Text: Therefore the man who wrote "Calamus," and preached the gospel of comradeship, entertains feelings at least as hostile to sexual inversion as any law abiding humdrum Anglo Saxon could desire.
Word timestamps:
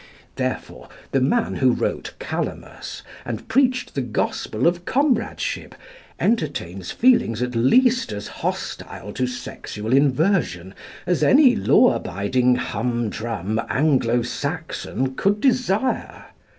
Therefore 0.35 0.89
the 1.11 1.21
man 1.21 1.57
who 1.57 1.71
wrote 1.73 2.15
"Calamus," 2.17 3.03
and 3.23 3.47
preached 3.47 3.93
the 3.93 4.01
gospel 4.01 4.65
of 4.65 4.83
comradeship, 4.83 5.75
entertains 6.19 6.89
feelings 6.91 7.43
at 7.43 7.53
least 7.53 8.11
as 8.11 8.27
hostile 8.27 9.13
to 9.13 9.27
sexual 9.27 9.93
inversion 9.93 10.73
as 11.05 11.21
any 11.21 11.55
law 11.55 11.93
abiding 11.93 12.55
humdrum 12.55 13.61
Anglo 13.69 14.23
Saxon 14.23 15.13
could 15.13 15.39
desire. 15.39 16.25